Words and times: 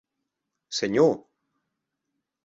Senhor! 0.71 1.25